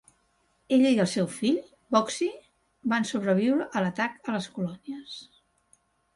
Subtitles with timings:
[0.77, 1.59] Ella i el seu fill,
[1.97, 2.31] Boxey,
[2.95, 5.17] van sobreviure a l'atac a les colònies.